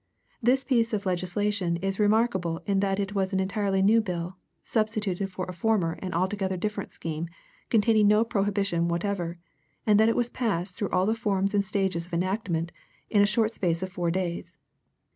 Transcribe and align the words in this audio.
This 0.41 0.63
piece 0.63 0.93
of 0.93 1.05
legislation 1.05 1.77
is 1.77 1.99
remarkable 1.99 2.63
in 2.65 2.79
that 2.79 2.99
it 2.99 3.13
was 3.13 3.33
an 3.33 3.39
entirely 3.39 3.83
new 3.83 4.01
bill, 4.01 4.35
substituted 4.63 5.31
for 5.31 5.45
a 5.45 5.53
former 5.53 5.91
and 6.01 6.11
altogether 6.11 6.57
different 6.57 6.89
scheme 6.89 7.29
containing 7.69 8.07
no 8.07 8.23
prohibition 8.23 8.87
whatever, 8.87 9.37
and 9.85 9.99
that 9.99 10.09
it 10.09 10.15
was 10.15 10.31
passed 10.31 10.75
through 10.75 10.89
all 10.89 11.05
the 11.05 11.13
forms 11.13 11.53
and 11.53 11.63
stages 11.63 12.07
of 12.07 12.15
enactment 12.15 12.71
in 13.11 13.19
the 13.19 13.27
short 13.27 13.51
space 13.51 13.83
of 13.83 13.91
four 13.91 14.09
days. 14.09 14.57